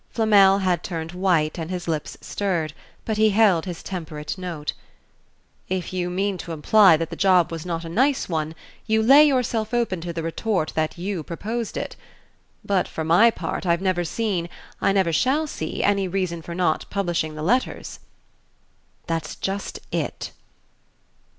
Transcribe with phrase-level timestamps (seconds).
[0.09, 2.73] Flamel had turned white and his lips stirred,
[3.05, 4.73] but he held his temperate note.
[5.69, 8.55] "If you mean to imply that the job was not a nice one,
[8.87, 11.95] you lay yourself open to the retort that you proposed it.
[12.65, 14.49] But for my part I've never seen,
[14.81, 17.99] I never shall see, any reason for not publishing the letters."
[19.05, 20.31] "That's just it!"